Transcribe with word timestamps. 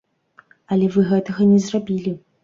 Але 0.75 0.87
вы 0.95 1.03
гэтага 1.11 1.47
не 1.51 1.59
зрабілі. 1.65 2.15